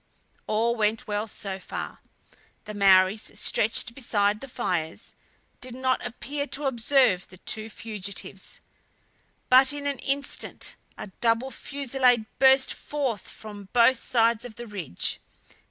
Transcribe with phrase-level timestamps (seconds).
[0.47, 1.99] All went well so far.
[2.65, 5.13] The Maories, stretched beside the fires,
[5.59, 8.61] did not appear to observe the two fugitives.
[9.47, 15.19] But in an instant a double fusillade burst forth from both sides of the ridge.